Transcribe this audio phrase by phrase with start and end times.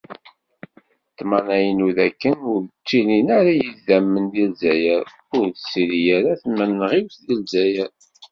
[1.11, 5.03] Ṭṭmna-inu dakken ur d-ttilin ara yidammen di Lezzayer,
[5.37, 7.91] ur d-tettili ara tmenɣiwt di Lezzayer.